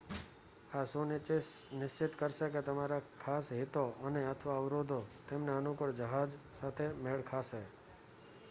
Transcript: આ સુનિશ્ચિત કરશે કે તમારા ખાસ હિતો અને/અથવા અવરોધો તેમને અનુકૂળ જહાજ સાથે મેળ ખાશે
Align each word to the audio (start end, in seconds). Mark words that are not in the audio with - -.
આ 0.69 0.85
સુનિશ્ચિત 0.87 2.15
કરશે 2.15 2.47
કે 2.49 2.63
તમારા 2.63 2.97
ખાસ 3.19 3.51
હિતો 3.53 3.83
અને/અથવા 4.03 4.57
અવરોધો 4.57 4.97
તેમને 5.27 5.53
અનુકૂળ 5.55 5.97
જહાજ 5.97 6.31
સાથે 6.55 6.89
મેળ 7.01 7.27
ખાશે 7.27 7.61